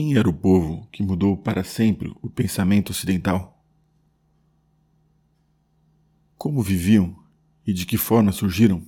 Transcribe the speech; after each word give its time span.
Quem 0.00 0.16
era 0.16 0.30
o 0.30 0.32
povo 0.32 0.88
que 0.90 1.02
mudou 1.02 1.36
para 1.36 1.62
sempre 1.62 2.10
o 2.22 2.30
pensamento 2.30 2.88
ocidental? 2.88 3.62
Como 6.38 6.62
viviam 6.62 7.14
e 7.66 7.74
de 7.74 7.84
que 7.84 7.98
forma 7.98 8.32
surgiram? 8.32 8.82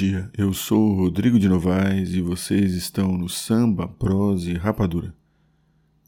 Dia, 0.00 0.30
eu 0.34 0.54
sou 0.54 0.94
Rodrigo 0.94 1.38
de 1.38 1.46
Novaes 1.46 2.14
e 2.14 2.22
vocês 2.22 2.72
estão 2.72 3.18
no 3.18 3.28
Samba, 3.28 3.86
Prosa 3.86 4.50
e 4.50 4.54
Rapadura, 4.54 5.14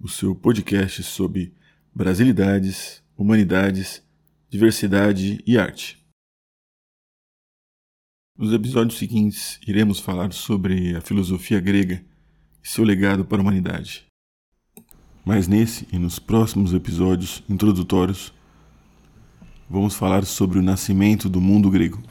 o 0.00 0.08
seu 0.08 0.34
podcast 0.34 1.02
sobre 1.02 1.52
brasilidades, 1.94 3.02
humanidades, 3.18 4.02
diversidade 4.48 5.44
e 5.46 5.58
arte. 5.58 6.02
Nos 8.34 8.54
episódios 8.54 8.98
seguintes, 8.98 9.60
iremos 9.68 10.00
falar 10.00 10.32
sobre 10.32 10.96
a 10.96 11.02
filosofia 11.02 11.60
grega 11.60 12.02
e 12.64 12.68
seu 12.68 12.84
legado 12.84 13.26
para 13.26 13.40
a 13.40 13.42
humanidade. 13.42 14.06
Mas 15.22 15.46
nesse 15.46 15.86
e 15.92 15.98
nos 15.98 16.18
próximos 16.18 16.72
episódios 16.72 17.44
introdutórios, 17.46 18.32
vamos 19.68 19.94
falar 19.94 20.24
sobre 20.24 20.58
o 20.58 20.62
nascimento 20.62 21.28
do 21.28 21.42
mundo 21.42 21.68
grego. 21.68 22.02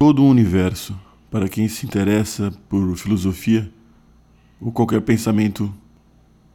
Todo 0.00 0.24
o 0.24 0.28
universo, 0.28 0.98
para 1.32 1.48
quem 1.48 1.66
se 1.66 1.86
interessa 1.86 2.52
por 2.68 2.94
filosofia 2.94 3.72
ou 4.60 4.70
qualquer 4.70 5.00
pensamento 5.00 5.72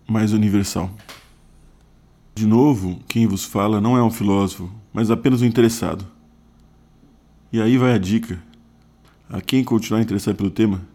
mais 0.08 0.34
universal. 0.34 0.96
De 2.36 2.46
novo, 2.46 3.00
quem 3.08 3.26
vos 3.26 3.44
fala 3.44 3.82
não 3.82 3.98
é 3.98 4.04
um 4.04 4.12
filósofo, 4.12 4.72
mas 4.94 5.10
apenas 5.10 5.42
um 5.42 5.46
interessado. 5.46 6.06
E 7.52 7.60
aí 7.60 7.76
vai 7.76 7.94
a 7.94 7.98
dica. 7.98 8.40
A 9.28 9.42
quem 9.42 9.64
continuar 9.64 10.00
interessado 10.00 10.36
pelo 10.36 10.52
tema, 10.52 10.88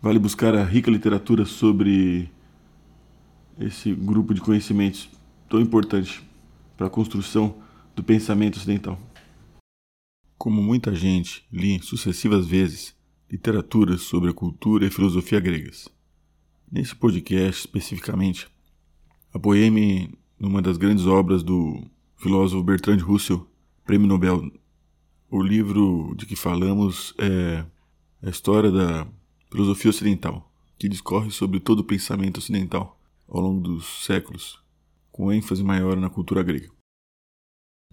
vale 0.00 0.20
buscar 0.20 0.54
a 0.54 0.62
rica 0.62 0.88
literatura 0.88 1.44
sobre 1.44 2.30
esse 3.58 3.92
grupo 3.92 4.32
de 4.32 4.40
conhecimentos 4.40 5.10
tão 5.48 5.60
importante 5.60 6.22
para 6.76 6.86
a 6.86 6.90
construção 6.90 7.56
do 7.96 8.04
pensamento 8.04 8.56
ocidental. 8.56 8.96
Como 10.36 10.62
muita 10.62 10.94
gente, 10.94 11.46
li 11.50 11.80
sucessivas 11.80 12.46
vezes 12.46 12.94
literaturas 13.30 14.02
sobre 14.02 14.30
a 14.30 14.34
cultura 14.34 14.86
e 14.86 14.90
filosofia 14.90 15.40
gregas. 15.40 15.88
Nesse 16.70 16.94
podcast, 16.94 17.60
especificamente, 17.60 18.48
apoiei-me 19.32 20.12
numa 20.38 20.60
das 20.60 20.76
grandes 20.76 21.06
obras 21.06 21.42
do 21.42 21.82
filósofo 22.16 22.62
Bertrand 22.62 22.98
Russell, 22.98 23.46
Prêmio 23.84 24.08
Nobel. 24.08 24.50
O 25.30 25.42
livro 25.42 26.14
de 26.16 26.26
que 26.26 26.36
falamos 26.36 27.14
é 27.18 27.64
a 28.22 28.28
história 28.28 28.70
da 28.70 29.06
filosofia 29.50 29.90
ocidental, 29.90 30.52
que 30.78 30.88
discorre 30.88 31.30
sobre 31.30 31.60
todo 31.60 31.80
o 31.80 31.84
pensamento 31.84 32.38
ocidental 32.38 33.00
ao 33.28 33.40
longo 33.40 33.60
dos 33.60 34.04
séculos, 34.04 34.60
com 35.10 35.32
ênfase 35.32 35.62
maior 35.62 35.96
na 35.96 36.10
cultura 36.10 36.42
grega. 36.42 36.70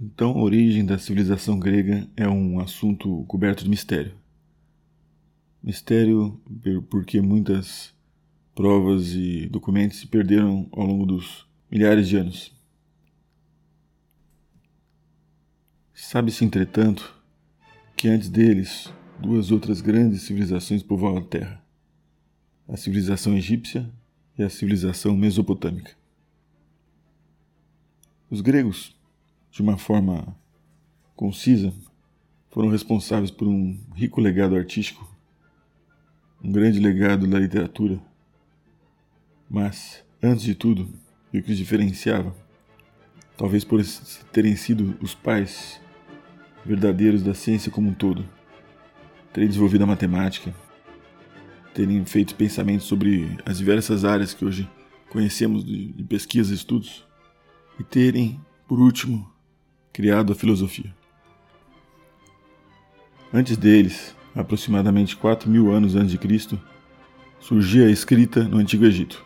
Então, 0.03 0.31
a 0.31 0.41
origem 0.41 0.83
da 0.83 0.97
civilização 0.97 1.59
grega 1.59 2.09
é 2.17 2.27
um 2.27 2.59
assunto 2.59 3.23
coberto 3.25 3.63
de 3.63 3.69
mistério. 3.69 4.17
Mistério 5.61 6.41
porque 6.89 7.22
muitas 7.22 7.94
provas 8.56 9.13
e 9.13 9.47
documentos 9.47 10.00
se 10.00 10.07
perderam 10.07 10.67
ao 10.72 10.88
longo 10.88 11.06
dos 11.06 11.47
milhares 11.69 12.07
de 12.07 12.17
anos. 12.17 12.51
Sabe-se, 15.94 16.44
entretanto, 16.44 17.16
que 17.95 18.07
antes 18.07 18.28
deles, 18.28 18.91
duas 19.19 19.51
outras 19.51 19.81
grandes 19.81 20.23
civilizações 20.23 20.81
povoavam 20.81 21.19
a 21.19 21.25
Terra: 21.25 21.63
a 22.68 22.75
civilização 22.75 23.38
egípcia 23.38 23.88
e 24.35 24.41
a 24.41 24.50
civilização 24.50 25.16
mesopotâmica. 25.16 25.95
Os 28.31 28.41
gregos 28.41 29.00
de 29.51 29.62
uma 29.62 29.78
forma 29.78 30.35
concisa, 31.16 31.73
foram 32.50 32.69
responsáveis 32.69 33.29
por 33.29 33.47
um 33.47 33.78
rico 33.94 34.19
legado 34.19 34.56
artístico, 34.56 35.07
um 36.44 36.51
grande 36.51 36.79
legado 36.79 37.28
da 37.28 37.38
literatura. 37.38 38.00
Mas, 39.50 40.03
antes 40.23 40.44
de 40.44 40.56
tudo, 40.56 40.89
e 41.31 41.39
o 41.39 41.44
que 41.44 41.51
os 41.51 41.57
diferenciava, 41.57 42.35
talvez 43.38 43.63
por 43.63 43.81
terem 44.31 44.56
sido 44.56 44.97
os 45.01 45.13
pais 45.13 45.79
verdadeiros 46.66 47.23
da 47.23 47.33
ciência 47.33 47.72
como 47.72 47.89
um 47.89 47.94
todo, 47.94 48.28
terem 49.33 49.47
desenvolvido 49.47 49.83
a 49.83 49.88
matemática, 49.88 50.53
terem 51.73 52.06
feito 52.06 52.35
pensamentos 52.35 52.85
sobre 52.85 53.38
as 53.45 53.57
diversas 53.57 54.03
áreas 54.03 54.33
que 54.33 54.44
hoje 54.44 54.69
conhecemos 55.09 55.63
de 55.63 56.03
pesquisa 56.03 56.51
e 56.51 56.56
estudos, 56.56 57.06
e 57.79 57.83
terem, 57.83 58.39
por 58.68 58.79
último, 58.79 59.31
criado 59.94 60.34
a 60.34 60.35
filosofia. 60.35 60.94
Antes 63.34 63.57
deles, 63.57 64.16
aproximadamente 64.35 65.16
4 65.16 65.50
mil 65.50 65.72
anos 65.72 65.96
antes 65.96 66.12
de 66.12 66.18
Cristo, 66.18 66.59
surgia 67.40 67.88
a 67.88 67.91
escrita 67.91 68.44
no 68.44 68.57
Antigo 68.57 68.85
Egito. 68.85 69.24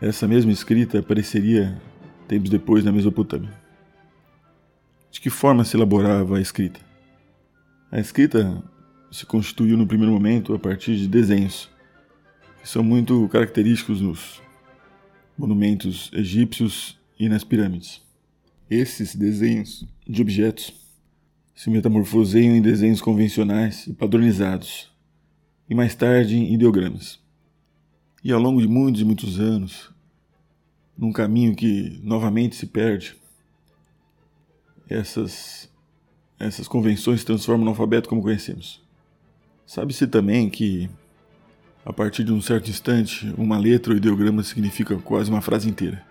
Essa 0.00 0.26
mesma 0.26 0.50
escrita 0.50 0.98
apareceria 0.98 1.80
tempos 2.26 2.48
depois 2.48 2.84
na 2.84 2.92
Mesopotâmia. 2.92 3.52
De 5.10 5.20
que 5.20 5.28
forma 5.28 5.64
se 5.64 5.76
elaborava 5.76 6.38
a 6.38 6.40
escrita? 6.40 6.80
A 7.90 7.98
escrita 7.98 8.62
se 9.10 9.26
constituiu 9.26 9.76
no 9.76 9.86
primeiro 9.86 10.12
momento 10.12 10.54
a 10.54 10.58
partir 10.58 10.96
de 10.96 11.08
desenhos, 11.08 11.68
que 12.62 12.68
são 12.68 12.82
muito 12.82 13.28
característicos 13.28 14.00
nos 14.00 14.40
monumentos 15.36 16.10
egípcios 16.14 16.98
e 17.18 17.28
nas 17.28 17.42
pirâmides. 17.42 18.09
Esses 18.70 19.16
desenhos 19.16 19.84
de 20.06 20.22
objetos 20.22 20.72
se 21.56 21.68
metamorfoseiam 21.68 22.54
em 22.54 22.62
desenhos 22.62 23.00
convencionais 23.00 23.88
e 23.88 23.92
padronizados, 23.92 24.88
e 25.68 25.74
mais 25.74 25.96
tarde 25.96 26.36
em 26.36 26.54
ideogramas. 26.54 27.18
E 28.22 28.30
ao 28.30 28.40
longo 28.40 28.60
de 28.60 28.68
muitos 28.68 29.00
e 29.00 29.04
muitos 29.04 29.40
anos, 29.40 29.90
num 30.96 31.12
caminho 31.12 31.56
que 31.56 31.98
novamente 32.04 32.54
se 32.54 32.66
perde, 32.66 33.16
essas, 34.88 35.68
essas 36.38 36.68
convenções 36.68 37.20
se 37.20 37.26
transformam 37.26 37.64
no 37.64 37.70
alfabeto 37.70 38.08
como 38.08 38.22
conhecemos. 38.22 38.80
Sabe-se 39.66 40.06
também 40.06 40.48
que, 40.48 40.88
a 41.84 41.92
partir 41.92 42.22
de 42.22 42.32
um 42.32 42.40
certo 42.40 42.70
instante, 42.70 43.34
uma 43.36 43.58
letra 43.58 43.92
ou 43.92 43.96
ideograma 43.96 44.44
significa 44.44 44.96
quase 44.98 45.28
uma 45.28 45.40
frase 45.40 45.68
inteira. 45.68 46.06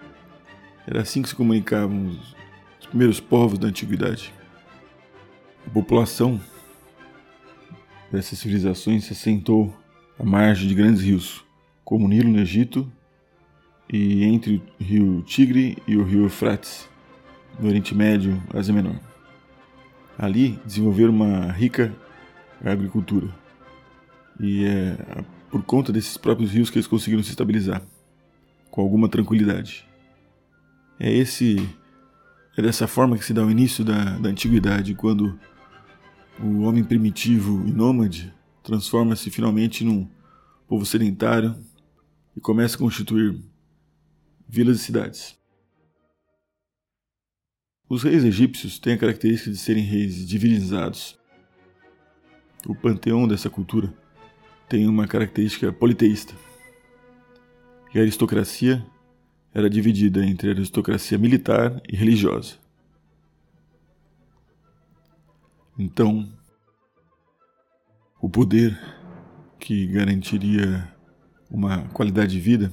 Era 0.85 1.03
assim 1.03 1.21
que 1.21 1.29
se 1.29 1.35
comunicavam 1.35 2.19
primeiros 2.85 3.19
povos 3.19 3.59
da 3.59 3.67
antiguidade. 3.67 4.33
A 5.65 5.69
população 5.69 6.39
dessas 8.11 8.39
civilizações 8.39 9.05
se 9.05 9.13
assentou 9.13 9.73
à 10.17 10.23
margem 10.23 10.67
de 10.67 10.73
grandes 10.73 11.01
rios, 11.01 11.45
como 11.83 12.05
o 12.05 12.07
Nilo 12.07 12.29
no 12.29 12.39
Egito 12.39 12.91
e 13.91 14.23
entre 14.23 14.61
o 14.79 14.83
rio 14.83 15.21
Tigre 15.23 15.77
e 15.87 15.95
o 15.97 16.03
rio 16.03 16.23
Eufrates, 16.23 16.87
no 17.59 17.67
Oriente 17.67 17.93
Médio, 17.93 18.41
Ásia 18.53 18.73
Menor. 18.73 18.99
Ali 20.17 20.59
desenvolveram 20.65 21.11
uma 21.11 21.51
rica 21.51 21.95
agricultura 22.63 23.33
e 24.39 24.65
é 24.65 25.23
por 25.49 25.63
conta 25.63 25.91
desses 25.91 26.17
próprios 26.17 26.51
rios 26.51 26.69
que 26.69 26.77
eles 26.77 26.87
conseguiram 26.87 27.23
se 27.23 27.29
estabilizar 27.29 27.81
com 28.69 28.81
alguma 28.81 29.09
tranquilidade. 29.09 29.87
É 30.99 31.11
esse 31.11 31.67
é 32.59 32.61
dessa 32.61 32.87
forma 32.87 33.17
que 33.17 33.23
se 33.23 33.33
dá 33.33 33.41
o 33.43 33.49
início 33.49 33.85
da, 33.85 34.17
da 34.17 34.29
antiguidade, 34.29 34.93
quando 34.93 35.39
o 36.41 36.63
homem 36.63 36.83
primitivo 36.83 37.65
e 37.65 37.71
nômade 37.71 38.33
transforma-se 38.61 39.31
finalmente 39.31 39.85
num 39.85 40.09
povo 40.67 40.85
sedentário 40.85 41.55
e 42.35 42.41
começa 42.41 42.75
a 42.75 42.79
constituir 42.79 43.41
vilas 44.47 44.81
e 44.81 44.83
cidades. 44.83 45.39
Os 47.87 48.03
reis 48.03 48.25
egípcios 48.25 48.77
têm 48.77 48.93
a 48.93 48.97
característica 48.97 49.49
de 49.49 49.57
serem 49.57 49.83
reis 49.83 50.27
divinizados. 50.27 51.17
O 52.67 52.75
panteão 52.75 53.25
dessa 53.25 53.49
cultura 53.49 53.91
tem 54.67 54.85
uma 54.85 55.07
característica 55.07 55.71
politeísta. 55.71 56.35
E 57.93 57.99
a 57.99 58.01
aristocracia 58.01 58.85
era 59.53 59.69
dividida 59.69 60.25
entre 60.25 60.51
aristocracia 60.51 61.17
militar 61.17 61.81
e 61.87 61.95
religiosa. 61.95 62.55
Então, 65.77 66.27
o 68.21 68.29
poder 68.29 68.77
que 69.59 69.87
garantiria 69.87 70.93
uma 71.49 71.87
qualidade 71.89 72.33
de 72.33 72.39
vida 72.39 72.71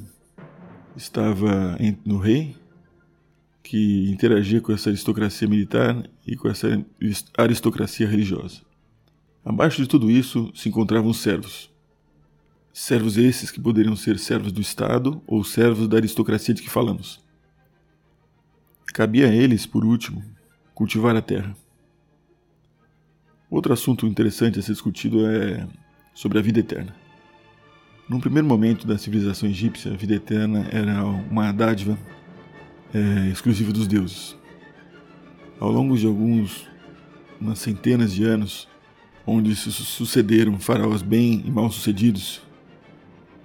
estava 0.97 1.79
no 2.05 2.19
rei, 2.19 2.57
que 3.63 4.11
interagia 4.11 4.61
com 4.61 4.73
essa 4.73 4.91
aristocracia 4.91 5.49
militar 5.49 6.09
e 6.27 6.37
com 6.37 6.49
essa 6.49 6.85
aristocracia 7.37 8.09
religiosa. 8.09 8.63
Abaixo 9.45 9.83
de 9.83 9.89
tudo 9.89 10.11
isso 10.11 10.53
se 10.55 10.69
encontravam 10.69 11.11
os 11.11 11.19
servos. 11.19 11.71
Servos 12.79 13.17
esses 13.17 13.51
que 13.51 13.59
poderiam 13.59 13.97
ser 13.97 14.19
servos 14.19 14.53
do 14.53 14.61
Estado 14.61 15.23
ou 15.27 15.43
servos 15.43 15.89
da 15.89 15.97
aristocracia 15.97 16.53
de 16.53 16.61
que 16.61 16.69
falamos. 16.69 17.25
Cabia 18.93 19.31
a 19.31 19.35
eles, 19.35 19.65
por 19.65 19.83
último, 19.83 20.23
cultivar 20.75 21.17
a 21.17 21.23
terra. 21.23 21.57
Outro 23.51 23.73
assunto 23.73 24.07
interessante 24.07 24.59
a 24.59 24.63
ser 24.63 24.73
discutido 24.73 25.27
é 25.27 25.67
sobre 26.13 26.39
a 26.39 26.43
vida 26.43 26.61
eterna. 26.61 26.95
Num 28.07 28.21
primeiro 28.21 28.47
momento 28.47 28.87
da 28.87 28.99
civilização 28.99 29.49
egípcia, 29.49 29.95
a 29.95 29.97
vida 29.97 30.15
eterna 30.15 30.69
era 30.71 31.03
uma 31.03 31.53
dádiva 31.53 31.99
é, 32.93 33.31
exclusiva 33.31 33.73
dos 33.73 33.87
deuses. 33.87 34.37
Ao 35.59 35.73
longo 35.73 35.97
de 35.97 36.07
alguns, 36.07 36.69
umas 37.41 37.59
centenas 37.59 38.13
de 38.13 38.25
anos, 38.25 38.69
onde 39.27 39.57
se 39.57 39.73
sucederam 39.73 40.61
faraós 40.61 41.01
bem 41.01 41.43
e 41.47 41.51
mal 41.51 41.71
sucedidos, 41.71 42.45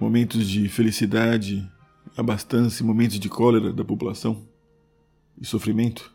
momentos 0.02 0.48
de 0.48 0.68
felicidade, 0.68 1.64
abastança 2.16 2.82
e 2.82 2.86
momentos 2.86 3.20
de 3.20 3.28
cólera 3.28 3.72
da 3.72 3.84
população 3.84 4.42
e 5.40 5.46
sofrimento, 5.46 6.12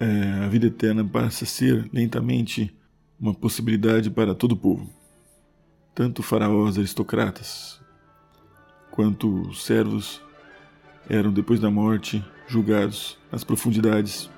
é, 0.00 0.44
a 0.44 0.48
vida 0.48 0.66
eterna 0.66 1.04
passa 1.04 1.44
a 1.44 1.46
ser 1.46 1.88
lentamente 1.92 2.76
uma 3.18 3.32
possibilidade 3.32 4.10
para 4.10 4.34
todo 4.34 4.52
o 4.52 4.56
povo. 4.56 4.90
Tanto 5.94 6.24
faraós 6.24 6.76
aristocratas 6.76 7.80
quanto 8.90 9.54
servos 9.54 10.20
eram 11.08 11.32
depois 11.32 11.60
da 11.60 11.70
morte 11.70 12.24
julgados 12.48 13.16
nas 13.30 13.44
profundidades 13.44 14.28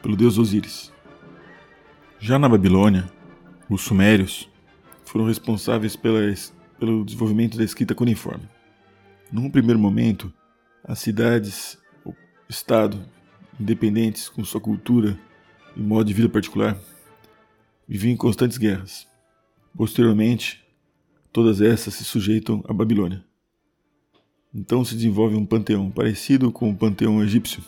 pelo 0.00 0.16
deus 0.16 0.38
Osíris. 0.38 0.90
Já 2.18 2.38
na 2.38 2.48
Babilônia, 2.48 3.12
os 3.68 3.82
sumérios 3.82 4.48
foram 5.04 5.26
responsáveis 5.26 5.94
pela, 5.94 6.20
pelo 6.82 7.04
desenvolvimento 7.04 7.56
da 7.56 7.62
escrita 7.62 7.94
cuneiforme. 7.94 8.42
Num 9.30 9.48
primeiro 9.48 9.78
momento, 9.78 10.32
as 10.82 10.98
cidades, 10.98 11.78
o 12.04 12.12
Estado, 12.48 13.08
independentes 13.60 14.28
com 14.28 14.44
sua 14.44 14.60
cultura 14.60 15.16
e 15.76 15.80
modo 15.80 16.06
de 16.06 16.12
vida 16.12 16.28
particular, 16.28 16.76
viviam 17.86 18.12
em 18.12 18.16
constantes 18.16 18.58
guerras. 18.58 19.06
Posteriormente, 19.76 20.60
todas 21.32 21.60
essas 21.60 21.94
se 21.94 22.02
sujeitam 22.02 22.64
à 22.66 22.72
Babilônia. 22.72 23.24
Então 24.52 24.84
se 24.84 24.96
desenvolve 24.96 25.36
um 25.36 25.46
panteão 25.46 25.88
parecido 25.88 26.50
com 26.50 26.68
o 26.68 26.76
panteão 26.76 27.22
egípcio, 27.22 27.62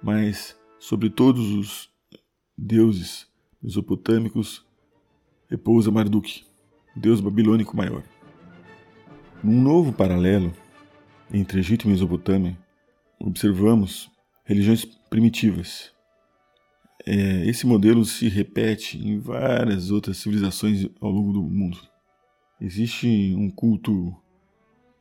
mas 0.00 0.56
sobre 0.78 1.10
todos 1.10 1.50
os 1.50 1.90
deuses 2.56 3.26
mesopotâmicos 3.60 4.64
repousa 5.50 5.90
Marduk, 5.90 6.44
deus 6.94 7.20
babilônico 7.20 7.76
maior. 7.76 8.11
Num 9.42 9.60
novo 9.60 9.92
paralelo 9.92 10.54
entre 11.34 11.58
Egito 11.58 11.88
e 11.88 11.90
Mesopotâmia, 11.90 12.56
observamos 13.18 14.08
religiões 14.44 14.84
primitivas. 14.84 15.90
É, 17.04 17.44
esse 17.48 17.66
modelo 17.66 18.04
se 18.04 18.28
repete 18.28 18.96
em 18.96 19.18
várias 19.18 19.90
outras 19.90 20.18
civilizações 20.18 20.88
ao 21.00 21.10
longo 21.10 21.32
do 21.32 21.42
mundo. 21.42 21.76
Existe 22.60 23.34
um 23.36 23.50
culto 23.50 24.14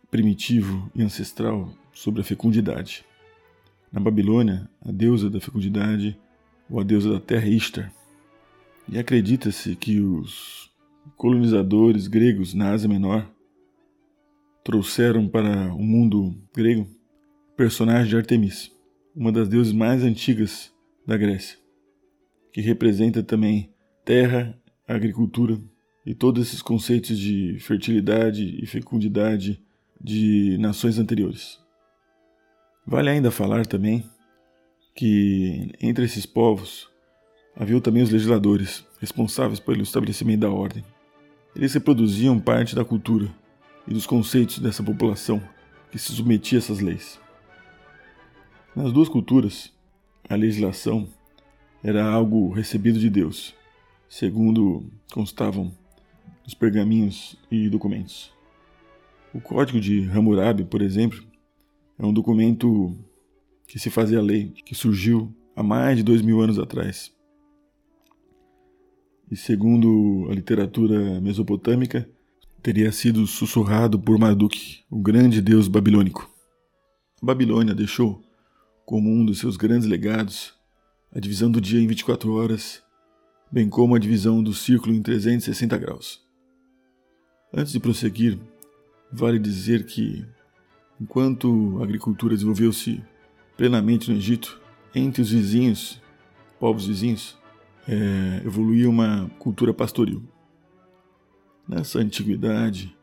primitivo 0.10 0.92
e 0.96 1.04
ancestral 1.04 1.72
sobre 1.94 2.22
a 2.22 2.24
fecundidade. 2.24 3.06
Na 3.92 4.00
Babilônia, 4.00 4.68
a 4.84 4.92
deusa 4.92 5.30
da 5.30 5.40
fecundidade, 5.40 6.20
ou 6.68 6.80
a 6.80 6.84
deusa 6.84 7.14
da 7.14 7.20
terra 7.20 7.46
é 7.46 7.50
Ishtar, 7.50 7.94
e 8.90 8.98
acredita-se 8.98 9.76
que 9.76 10.00
os 10.00 10.72
colonizadores 11.16 12.08
gregos 12.08 12.56
na 12.56 12.72
Ásia 12.72 12.90
Menor 12.90 13.30
trouxeram 14.64 15.28
para 15.28 15.74
o 15.74 15.82
mundo 15.82 16.36
grego 16.56 16.88
o 17.52 17.56
personagem 17.56 18.10
de 18.10 18.18
Artemis, 18.18 18.72
uma 19.16 19.32
das 19.32 19.48
deusas 19.48 19.74
mais 19.74 20.04
antigas 20.04 20.72
da 21.06 21.18
Grécia, 21.18 21.58
que 22.54 22.62
representa 22.62 23.22
também 23.22 23.74
terra, 24.06 24.58
agricultura 24.88 25.60
e 26.06 26.14
todos 26.14 26.48
esses 26.48 26.62
conceitos 26.62 27.18
de 27.18 27.58
fertilidade 27.60 28.58
e 28.62 28.66
fecundidade 28.66 29.62
de 30.00 30.58
nações 30.60 30.98
anteriores. 30.98 31.60
Vale 32.86 33.10
ainda 33.10 33.30
falar 33.30 33.66
também 33.66 34.04
que 34.96 35.72
entre 35.80 36.06
esses 36.06 36.26
povos 36.26 36.92
Havia 37.56 37.82
também 37.82 38.02
os 38.02 38.10
legisladores, 38.10 38.86
responsáveis 39.00 39.60
pelo 39.60 39.82
estabelecimento 39.82 40.42
da 40.42 40.50
ordem. 40.50 40.84
Eles 41.56 41.74
reproduziam 41.74 42.40
parte 42.40 42.76
da 42.76 42.86
cultura 42.86 43.30
e 43.92 43.94
dos 43.94 44.06
conceitos 44.06 44.58
dessa 44.60 44.82
população 44.82 45.44
que 45.92 46.00
se 46.00 46.14
submetia 46.14 46.58
a 46.58 46.62
essas 46.62 46.80
leis. 46.80 47.20
Nas 48.74 48.94
duas 48.94 49.10
culturas, 49.10 49.74
a 50.30 50.36
legislação 50.36 51.10
era 51.84 52.10
algo 52.10 52.54
recebido 52.54 52.98
de 52.98 53.10
Deus, 53.10 53.54
segundo 54.08 54.86
constavam 55.12 55.74
nos 56.46 56.54
pergaminhos 56.54 57.36
e 57.52 57.68
documentos. 57.68 58.32
O 59.34 59.42
Código 59.42 59.82
de 59.82 60.10
Hammurabi, 60.10 60.64
por 60.64 60.82
exemplo, 60.82 61.22
é 62.00 62.06
um 62.06 62.14
documento 62.14 62.98
que 63.68 63.78
se 63.78 63.90
fazia 63.90 64.22
lei, 64.22 64.54
que 64.66 64.74
surgiu 64.74 65.36
há 65.54 65.62
mais 65.62 65.98
de 65.98 66.04
dois 66.04 66.22
mil 66.22 66.40
anos 66.40 66.58
atrás 66.58 67.14
e, 69.30 69.36
segundo 69.36 70.28
a 70.30 70.34
literatura 70.34 71.20
mesopotâmica, 71.20 72.10
teria 72.62 72.92
sido 72.92 73.26
sussurrado 73.26 74.00
por 74.00 74.20
Marduk, 74.20 74.84
o 74.90 75.00
grande 75.02 75.42
deus 75.42 75.68
babilônico. 75.68 76.30
A 77.22 77.26
Babilônia 77.26 77.74
deixou, 77.74 78.22
como 78.86 79.10
um 79.10 79.26
dos 79.26 79.40
seus 79.40 79.58
grandes 79.58 79.88
legados, 79.88 80.54
a 81.14 81.20
divisão 81.20 81.50
do 81.50 81.60
dia 81.60 81.82
em 81.82 81.88
24 81.88 82.32
horas, 82.34 82.84
bem 83.52 83.68
como 83.68 83.96
a 83.96 84.00
divisão 84.00 84.44
do 84.44 84.54
círculo 84.54 84.94
em 84.94 85.02
360 85.02 85.78
graus. 85.78 86.22
Antes 87.54 87.74
de 87.74 87.80
prosseguir, 87.80 88.40
vale 89.12 89.40
dizer 89.40 89.86
que, 89.86 90.26
enquanto 91.00 91.80
a 91.80 91.84
agricultura 91.84 92.36
desenvolveu-se 92.36 93.04
plenamente 93.58 94.10
no 94.10 94.18
Egito, 94.18 94.62
entre 94.94 95.22
os 95.22 95.32
vizinhos, 95.32 96.00
povos 96.60 96.86
vizinhos, 96.86 97.38
é, 97.88 98.42
evoluía 98.46 98.90
uma 98.90 99.30
cultura 99.40 99.74
pastoril. 99.74 100.24
Nessa 101.68 102.00
antiguidade, 102.00 102.96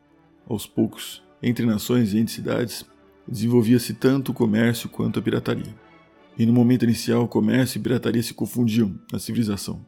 aos 0.47 0.65
poucos, 0.65 1.23
entre 1.41 1.65
nações 1.65 2.13
e 2.13 2.19
entre 2.19 2.33
cidades, 2.33 2.85
desenvolvia-se 3.27 3.93
tanto 3.93 4.31
o 4.31 4.35
comércio 4.35 4.89
quanto 4.89 5.19
a 5.19 5.21
pirataria. 5.21 5.73
E 6.37 6.45
no 6.45 6.53
momento 6.53 6.83
inicial, 6.83 7.27
comércio 7.27 7.79
e 7.79 7.81
pirataria 7.81 8.23
se 8.23 8.33
confundiam 8.33 8.99
na 9.11 9.19
civilização. 9.19 9.85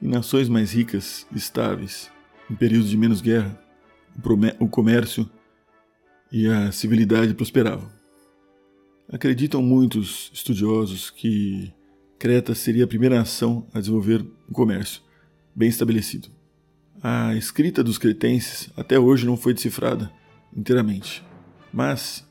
Em 0.00 0.08
nações 0.08 0.48
mais 0.48 0.72
ricas 0.72 1.26
e 1.32 1.36
estáveis, 1.36 2.10
em 2.50 2.54
períodos 2.54 2.90
de 2.90 2.96
menos 2.96 3.20
guerra, 3.20 3.58
o 4.58 4.68
comércio 4.68 5.28
e 6.30 6.46
a 6.46 6.70
civilidade 6.72 7.34
prosperavam. 7.34 7.90
Acreditam 9.08 9.62
muitos 9.62 10.30
estudiosos 10.32 11.10
que 11.10 11.72
Creta 12.18 12.54
seria 12.54 12.84
a 12.84 12.88
primeira 12.88 13.16
nação 13.16 13.66
a 13.72 13.78
desenvolver 13.78 14.22
um 14.48 14.52
comércio 14.52 15.02
bem 15.54 15.68
estabelecido. 15.68 16.35
A 17.02 17.34
escrita 17.34 17.84
dos 17.84 17.98
cretenses 17.98 18.70
até 18.76 18.98
hoje 18.98 19.26
não 19.26 19.36
foi 19.36 19.52
decifrada 19.52 20.10
inteiramente. 20.56 21.22
Mas, 21.72 22.26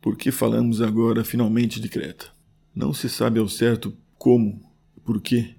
por 0.00 0.16
que 0.16 0.30
falamos 0.30 0.80
agora 0.80 1.24
finalmente 1.24 1.80
de 1.80 1.88
Creta? 1.88 2.26
Não 2.74 2.94
se 2.94 3.08
sabe 3.08 3.40
ao 3.40 3.48
certo 3.48 3.94
como 4.16 4.62
por 5.04 5.20
que 5.20 5.54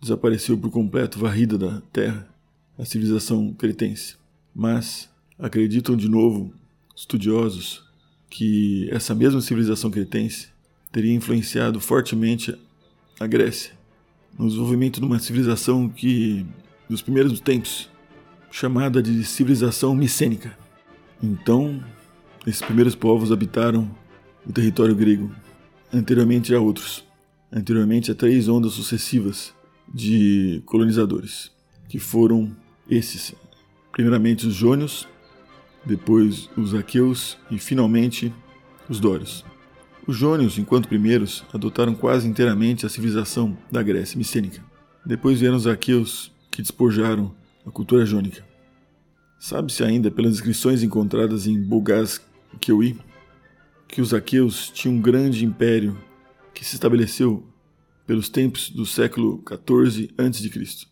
desapareceu 0.00 0.58
por 0.58 0.70
completo 0.70 1.18
varrida 1.18 1.56
da 1.56 1.80
terra 1.92 2.28
a 2.76 2.84
civilização 2.84 3.52
cretense. 3.54 4.16
Mas 4.54 5.08
acreditam 5.38 5.96
de 5.96 6.08
novo 6.08 6.52
estudiosos 6.96 7.84
que 8.28 8.88
essa 8.90 9.14
mesma 9.14 9.40
civilização 9.40 9.90
cretense 9.90 10.48
teria 10.90 11.14
influenciado 11.14 11.80
fortemente 11.80 12.56
a 13.20 13.26
Grécia, 13.26 13.72
no 14.38 14.46
desenvolvimento 14.46 15.00
de 15.00 15.06
uma 15.06 15.18
civilização 15.18 15.88
que, 15.88 16.44
nos 16.88 17.00
primeiros 17.00 17.40
tempos, 17.40 17.91
chamada 18.52 19.02
de 19.02 19.24
civilização 19.24 19.94
micênica. 19.94 20.56
Então, 21.22 21.82
esses 22.46 22.60
primeiros 22.60 22.94
povos 22.94 23.32
habitaram 23.32 23.90
o 24.46 24.52
território 24.52 24.94
grego, 24.94 25.34
anteriormente 25.92 26.54
a 26.54 26.60
outros, 26.60 27.02
anteriormente 27.50 28.10
a 28.10 28.14
três 28.14 28.48
ondas 28.48 28.72
sucessivas 28.72 29.54
de 29.92 30.62
colonizadores, 30.66 31.50
que 31.88 31.98
foram 31.98 32.54
esses: 32.90 33.34
primeiramente 33.90 34.46
os 34.46 34.54
jônios, 34.54 35.08
depois 35.84 36.50
os 36.54 36.74
aqueus 36.74 37.38
e 37.50 37.58
finalmente 37.58 38.32
os 38.88 39.00
dórios. 39.00 39.44
Os 40.06 40.16
jônios, 40.16 40.58
enquanto 40.58 40.88
primeiros, 40.88 41.44
adotaram 41.54 41.94
quase 41.94 42.28
inteiramente 42.28 42.84
a 42.84 42.88
civilização 42.88 43.56
da 43.70 43.82
Grécia 43.82 44.18
micênica. 44.18 44.62
Depois 45.06 45.40
vieram 45.40 45.56
os 45.56 45.66
aqueus, 45.66 46.30
que 46.50 46.60
despojaram 46.60 47.32
a 47.66 47.70
cultura 47.70 48.04
jônica. 48.04 48.44
Sabe-se 49.38 49.82
ainda 49.82 50.10
pelas 50.10 50.34
inscrições 50.34 50.82
encontradas 50.82 51.46
em 51.46 51.68
Keuí 52.60 52.98
que 53.88 54.00
os 54.00 54.14
aqueus 54.14 54.70
tinham 54.70 54.96
um 54.96 55.00
grande 55.00 55.44
império 55.44 55.98
que 56.54 56.64
se 56.64 56.74
estabeleceu 56.74 57.46
pelos 58.06 58.28
tempos 58.28 58.70
do 58.70 58.86
século 58.86 59.42
XIV 59.46 60.14
a.C. 60.16 60.86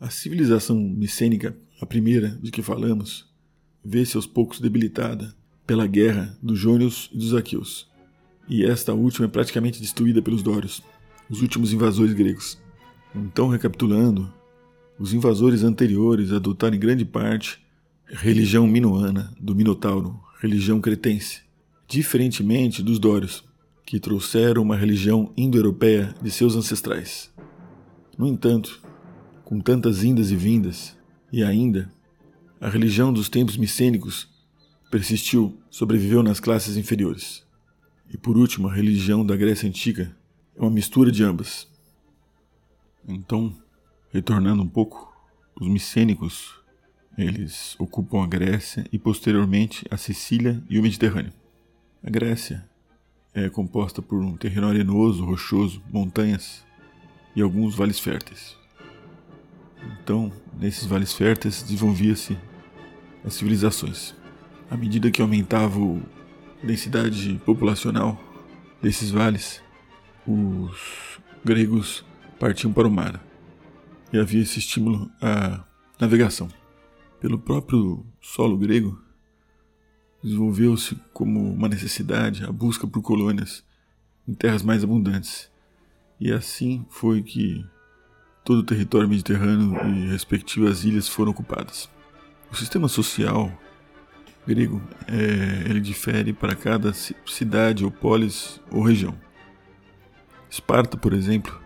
A 0.00 0.10
civilização 0.10 0.76
micênica, 0.76 1.56
a 1.80 1.86
primeira 1.86 2.38
de 2.42 2.50
que 2.50 2.62
falamos, 2.62 3.28
vê-se 3.84 4.16
aos 4.16 4.26
poucos 4.26 4.60
debilitada 4.60 5.34
pela 5.66 5.86
guerra 5.86 6.36
dos 6.42 6.58
Jônios 6.58 7.10
e 7.12 7.18
dos 7.18 7.34
Aqueus, 7.34 7.88
e 8.48 8.64
esta 8.64 8.94
última 8.94 9.26
é 9.26 9.28
praticamente 9.28 9.80
destruída 9.80 10.22
pelos 10.22 10.42
Dórios, 10.42 10.82
os 11.28 11.42
últimos 11.42 11.72
invasores 11.72 12.14
gregos. 12.14 12.58
Então, 13.14 13.48
recapitulando, 13.48 14.32
os 14.98 15.12
invasores 15.14 15.62
anteriores 15.62 16.32
adotaram 16.32 16.76
em 16.76 16.80
grande 16.80 17.04
parte 17.04 17.60
religião 18.06 18.66
minoana 18.66 19.32
do 19.38 19.54
Minotauro, 19.54 20.18
religião 20.40 20.80
cretense, 20.80 21.42
diferentemente 21.86 22.82
dos 22.82 22.98
Dórios, 22.98 23.44
que 23.84 24.00
trouxeram 24.00 24.62
uma 24.62 24.76
religião 24.76 25.32
indo-europeia 25.36 26.14
de 26.20 26.30
seus 26.30 26.56
ancestrais. 26.56 27.32
No 28.16 28.26
entanto, 28.26 28.82
com 29.44 29.60
tantas 29.60 30.02
indas 30.02 30.30
e 30.30 30.36
vindas, 30.36 30.96
e 31.32 31.42
ainda, 31.42 31.92
a 32.60 32.68
religião 32.68 33.12
dos 33.12 33.28
tempos 33.28 33.56
micênicos 33.56 34.28
persistiu, 34.90 35.56
sobreviveu 35.70 36.22
nas 36.22 36.40
classes 36.40 36.76
inferiores. 36.76 37.46
E 38.10 38.16
por 38.16 38.36
último, 38.36 38.68
a 38.68 38.74
religião 38.74 39.24
da 39.24 39.36
Grécia 39.36 39.68
Antiga 39.68 40.16
é 40.56 40.60
uma 40.60 40.70
mistura 40.70 41.12
de 41.12 41.22
ambas. 41.22 41.68
Então, 43.06 43.54
retornando 44.10 44.62
um 44.62 44.68
pouco, 44.68 45.12
os 45.60 45.68
micênicos, 45.68 46.54
eles 47.16 47.74
ocupam 47.78 48.22
a 48.22 48.26
Grécia 48.26 48.86
e 48.92 48.98
posteriormente 48.98 49.84
a 49.90 49.96
Sicília 49.96 50.62
e 50.68 50.78
o 50.78 50.82
Mediterrâneo. 50.82 51.32
A 52.02 52.10
Grécia 52.10 52.64
é 53.34 53.48
composta 53.48 54.00
por 54.00 54.20
um 54.20 54.36
terreno 54.36 54.68
arenoso, 54.68 55.24
rochoso, 55.24 55.82
montanhas 55.92 56.64
e 57.34 57.42
alguns 57.42 57.74
vales 57.74 57.98
férteis. 57.98 58.56
Então, 60.02 60.32
nesses 60.58 60.86
vales 60.86 61.12
férteis 61.12 61.62
desenvolvia-se 61.62 62.38
as 63.24 63.34
civilizações. 63.34 64.14
À 64.70 64.76
medida 64.76 65.10
que 65.10 65.20
aumentava 65.20 65.78
a 66.62 66.66
densidade 66.66 67.40
populacional 67.44 68.18
desses 68.80 69.10
vales, 69.10 69.62
os 70.26 71.18
gregos 71.44 72.04
partiam 72.38 72.72
para 72.72 72.86
o 72.86 72.90
mar 72.90 73.27
e 74.12 74.18
havia 74.18 74.42
esse 74.42 74.58
estímulo 74.58 75.10
à 75.20 75.64
navegação. 76.00 76.48
Pelo 77.20 77.38
próprio 77.38 78.06
solo 78.20 78.56
grego, 78.56 79.00
desenvolveu-se 80.22 80.94
como 81.12 81.52
uma 81.52 81.68
necessidade 81.68 82.44
a 82.44 82.52
busca 82.52 82.86
por 82.86 83.02
colônias 83.02 83.64
em 84.26 84.34
terras 84.34 84.62
mais 84.62 84.84
abundantes. 84.84 85.50
E 86.20 86.32
assim 86.32 86.84
foi 86.90 87.22
que 87.22 87.64
todo 88.44 88.60
o 88.60 88.64
território 88.64 89.08
mediterrâneo 89.08 89.76
e 89.86 90.08
respectivas 90.08 90.84
ilhas 90.84 91.08
foram 91.08 91.32
ocupadas. 91.32 91.88
O 92.50 92.56
sistema 92.56 92.88
social 92.88 93.52
grego 94.46 94.82
é, 95.06 95.68
ele 95.68 95.80
difere 95.80 96.32
para 96.32 96.56
cada 96.56 96.92
cidade 96.92 97.84
ou 97.84 97.90
polis 97.90 98.60
ou 98.70 98.82
região. 98.82 99.14
Esparta, 100.50 100.96
por 100.96 101.12
exemplo, 101.12 101.60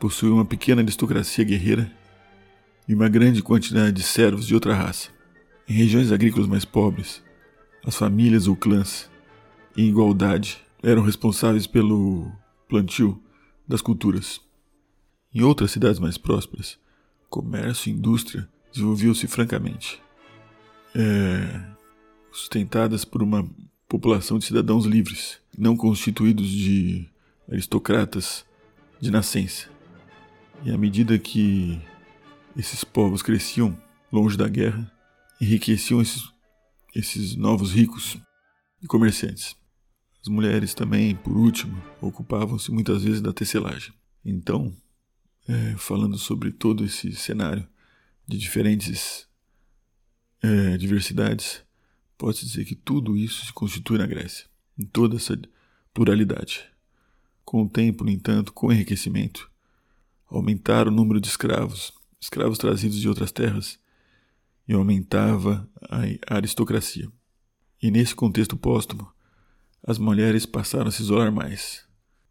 possui 0.00 0.30
uma 0.30 0.46
pequena 0.46 0.80
aristocracia 0.80 1.44
guerreira 1.44 1.92
e 2.88 2.94
uma 2.94 3.08
grande 3.08 3.42
quantidade 3.42 3.92
de 3.92 4.02
servos 4.02 4.46
de 4.46 4.54
outra 4.54 4.74
raça. 4.74 5.10
Em 5.68 5.74
regiões 5.74 6.10
agrícolas 6.10 6.48
mais 6.48 6.64
pobres, 6.64 7.22
as 7.84 7.94
famílias 7.94 8.48
ou 8.48 8.56
clãs, 8.56 9.10
em 9.76 9.88
igualdade, 9.88 10.58
eram 10.82 11.02
responsáveis 11.02 11.66
pelo 11.66 12.32
plantio 12.66 13.22
das 13.68 13.82
culturas. 13.82 14.40
Em 15.32 15.42
outras 15.42 15.70
cidades 15.70 16.00
mais 16.00 16.16
prósperas, 16.16 16.78
comércio 17.28 17.90
e 17.90 17.92
indústria 17.92 18.48
desenvolviam-se 18.72 19.26
francamente, 19.26 20.00
é, 20.94 21.62
sustentadas 22.32 23.04
por 23.04 23.22
uma 23.22 23.48
população 23.86 24.38
de 24.38 24.46
cidadãos 24.46 24.86
livres, 24.86 25.38
não 25.56 25.76
constituídos 25.76 26.48
de 26.48 27.06
aristocratas 27.48 28.46
de 28.98 29.10
nascença. 29.10 29.68
E 30.62 30.70
à 30.70 30.76
medida 30.76 31.18
que 31.18 31.80
esses 32.56 32.84
povos 32.84 33.22
cresciam 33.22 33.80
longe 34.12 34.36
da 34.36 34.48
guerra, 34.48 34.90
enriqueciam 35.40 36.00
esses 36.00 36.30
esses 36.94 37.36
novos 37.36 37.72
ricos 37.72 38.18
e 38.82 38.86
comerciantes. 38.86 39.56
As 40.20 40.28
mulheres 40.28 40.74
também, 40.74 41.14
por 41.14 41.36
último, 41.36 41.82
ocupavam-se 42.00 42.70
muitas 42.70 43.04
vezes 43.04 43.20
da 43.20 43.32
tecelagem. 43.32 43.92
Então, 44.24 44.74
é, 45.48 45.74
falando 45.76 46.18
sobre 46.18 46.50
todo 46.50 46.84
esse 46.84 47.12
cenário 47.14 47.66
de 48.26 48.36
diferentes 48.36 49.26
é, 50.42 50.76
diversidades, 50.76 51.62
pode-se 52.18 52.44
dizer 52.44 52.64
que 52.64 52.74
tudo 52.74 53.16
isso 53.16 53.46
se 53.46 53.52
constitui 53.52 53.98
na 53.98 54.06
Grécia, 54.06 54.46
em 54.78 54.84
toda 54.84 55.16
essa 55.16 55.40
pluralidade. 55.94 56.64
Com 57.44 57.62
o 57.62 57.68
tempo, 57.68 58.04
no 58.04 58.10
entanto, 58.10 58.52
com 58.52 58.66
o 58.66 58.72
enriquecimento, 58.72 59.50
aumentaram 60.30 60.90
o 60.90 60.94
número 60.94 61.20
de 61.20 61.28
escravos, 61.28 61.92
escravos 62.20 62.58
trazidos 62.58 63.00
de 63.00 63.08
outras 63.08 63.32
terras, 63.32 63.78
e 64.68 64.72
aumentava 64.72 65.68
a 66.28 66.36
aristocracia. 66.36 67.10
E 67.82 67.90
nesse 67.90 68.14
contexto 68.14 68.56
póstumo, 68.56 69.12
as 69.82 69.98
mulheres 69.98 70.46
passaram 70.46 70.88
a 70.88 70.90
se 70.90 71.02
isolar 71.02 71.32
mais. 71.32 71.84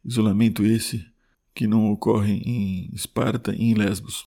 Isolamento 0.06 0.64
esse 0.64 1.06
que 1.54 1.68
não 1.68 1.92
ocorre 1.92 2.34
em 2.46 2.90
Esparta 2.94 3.54
e 3.54 3.64
em 3.64 3.74
Lesbos. 3.74 4.24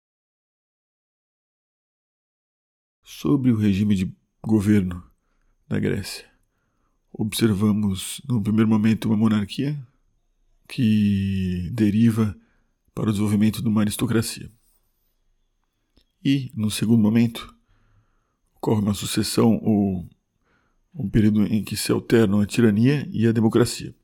Sobre 3.02 3.50
o 3.50 3.56
regime 3.56 3.94
de 3.94 4.16
governo 4.42 5.02
da 5.66 5.78
Grécia, 5.78 6.30
observamos 7.12 8.22
no 8.26 8.40
primeiro 8.42 8.68
momento 8.68 9.06
uma 9.08 9.16
monarquia 9.16 9.78
que 10.66 11.70
deriva 11.72 12.34
para 12.98 13.10
o 13.10 13.12
desenvolvimento 13.12 13.62
de 13.62 13.68
uma 13.68 13.82
aristocracia. 13.82 14.50
E, 16.24 16.50
no 16.52 16.68
segundo 16.68 17.00
momento, 17.00 17.54
ocorre 18.56 18.82
uma 18.82 18.92
sucessão 18.92 19.60
ou 19.62 20.04
um 20.92 21.08
período 21.08 21.44
em 21.46 21.62
que 21.62 21.76
se 21.76 21.92
alternam 21.92 22.40
a 22.40 22.46
tirania 22.46 23.08
e 23.12 23.24
a 23.24 23.30
democracia. 23.30 23.94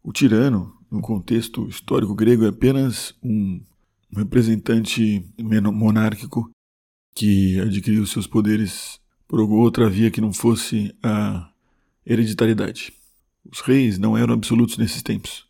O 0.00 0.12
tirano, 0.12 0.72
no 0.88 1.00
contexto 1.00 1.66
histórico 1.68 2.14
grego, 2.14 2.44
é 2.44 2.50
apenas 2.50 3.16
um 3.20 3.60
representante 4.16 5.28
monárquico 5.74 6.48
que 7.12 7.58
adquiriu 7.58 8.06
seus 8.06 8.28
poderes 8.28 9.00
por 9.26 9.40
outra 9.40 9.90
via 9.90 10.08
que 10.08 10.20
não 10.20 10.32
fosse 10.32 10.94
a 11.02 11.50
hereditariedade. 12.06 12.92
Os 13.44 13.60
reis 13.60 13.98
não 13.98 14.16
eram 14.16 14.34
absolutos 14.34 14.78
nesses 14.78 15.02
tempos, 15.02 15.49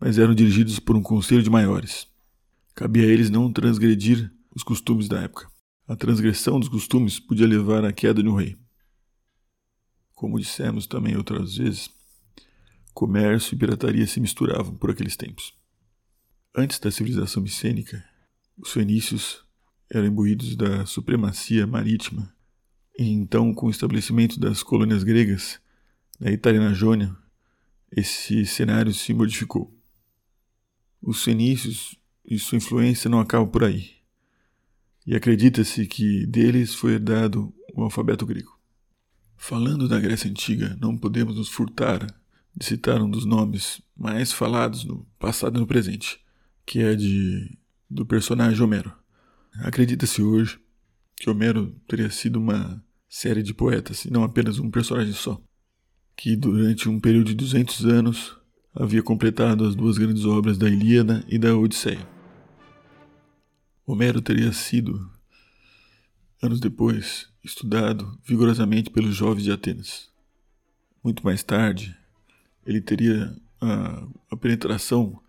mas 0.00 0.18
eram 0.18 0.34
dirigidos 0.34 0.78
por 0.78 0.96
um 0.96 1.02
conselho 1.02 1.42
de 1.42 1.50
maiores. 1.50 2.06
Cabia 2.74 3.04
a 3.04 3.08
eles 3.08 3.30
não 3.30 3.52
transgredir 3.52 4.32
os 4.54 4.62
costumes 4.62 5.08
da 5.08 5.20
época. 5.20 5.50
A 5.86 5.96
transgressão 5.96 6.60
dos 6.60 6.68
costumes 6.68 7.18
podia 7.18 7.46
levar 7.46 7.84
à 7.84 7.92
queda 7.92 8.22
de 8.22 8.28
um 8.28 8.34
rei. 8.34 8.56
Como 10.14 10.38
dissemos 10.38 10.86
também 10.86 11.16
outras 11.16 11.56
vezes, 11.56 11.90
comércio 12.92 13.54
e 13.54 13.58
pirataria 13.58 14.06
se 14.06 14.20
misturavam 14.20 14.74
por 14.74 14.90
aqueles 14.90 15.16
tempos. 15.16 15.54
Antes 16.54 16.78
da 16.78 16.90
civilização 16.90 17.42
micênica, 17.42 18.04
os 18.56 18.72
fenícios 18.72 19.44
eram 19.90 20.06
imbuídos 20.06 20.56
da 20.56 20.84
supremacia 20.84 21.66
marítima, 21.66 22.32
e 22.98 23.08
então, 23.08 23.54
com 23.54 23.66
o 23.66 23.70
estabelecimento 23.70 24.40
das 24.40 24.62
colônias 24.62 25.04
gregas 25.04 25.60
na 26.18 26.32
Itália 26.32 26.58
e 26.58 26.64
na 26.64 26.72
Jônia, 26.72 27.16
esse 27.92 28.44
cenário 28.44 28.92
se 28.92 29.14
modificou. 29.14 29.77
Os 31.00 31.22
fenícios 31.22 31.96
e 32.24 32.38
sua 32.38 32.58
influência 32.58 33.08
não 33.08 33.20
acabam 33.20 33.48
por 33.48 33.64
aí 33.64 33.98
e 35.08 35.16
acredita-se 35.16 35.86
que 35.86 36.26
deles 36.26 36.74
foi 36.74 36.92
herdado 36.92 37.50
o 37.72 37.82
alfabeto 37.82 38.26
grego. 38.26 38.60
Falando 39.38 39.88
da 39.88 39.98
Grécia 39.98 40.28
Antiga, 40.28 40.76
não 40.78 40.98
podemos 40.98 41.36
nos 41.36 41.48
furtar 41.48 42.06
de 42.54 42.66
citar 42.66 43.00
um 43.00 43.08
dos 43.08 43.24
nomes 43.24 43.80
mais 43.96 44.32
falados 44.32 44.84
no 44.84 45.06
passado 45.18 45.56
e 45.56 45.60
no 45.60 45.66
presente, 45.66 46.20
que 46.66 46.80
é 46.80 46.94
de 46.94 47.56
do 47.88 48.04
personagem 48.04 48.62
Homero. 48.62 48.92
Acredita-se 49.60 50.20
hoje 50.20 50.60
que 51.16 51.30
Homero 51.30 51.74
teria 51.88 52.10
sido 52.10 52.38
uma 52.38 52.84
série 53.08 53.42
de 53.42 53.54
poetas 53.54 54.04
e 54.04 54.12
não 54.12 54.22
apenas 54.22 54.58
um 54.58 54.70
personagem 54.70 55.14
só, 55.14 55.40
que 56.14 56.36
durante 56.36 56.86
um 56.86 57.00
período 57.00 57.28
de 57.28 57.34
200 57.34 57.86
anos 57.86 58.37
havia 58.78 59.02
completado 59.02 59.66
as 59.66 59.74
duas 59.74 59.98
grandes 59.98 60.24
obras 60.24 60.56
da 60.56 60.68
Ilíada 60.68 61.24
e 61.26 61.36
da 61.36 61.56
Odisseia. 61.56 62.06
Homero 63.84 64.22
teria 64.22 64.52
sido, 64.52 65.10
anos 66.40 66.60
depois, 66.60 67.28
estudado 67.42 68.16
vigorosamente 68.24 68.88
pelos 68.88 69.16
jovens 69.16 69.42
de 69.42 69.50
Atenas. 69.50 70.08
Muito 71.02 71.24
mais 71.24 71.42
tarde, 71.42 71.96
ele 72.64 72.80
teria 72.80 73.34
a, 73.60 74.06
a 74.30 74.36
penetração 74.36 75.20